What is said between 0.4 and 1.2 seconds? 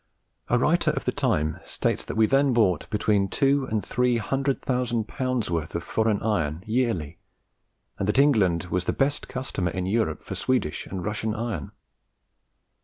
A writer of the